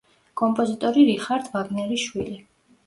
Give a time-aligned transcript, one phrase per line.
[0.41, 2.39] კომპოზიტორი რიხარდ ვაგნერის შვილი.